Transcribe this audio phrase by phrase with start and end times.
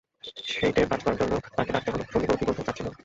[0.45, 2.93] সেইটে বাঁচাবার জন্যে তাঁকে ডাকতে হল, সন্দীপবাবু, কী বলতে চাচ্ছিলেন?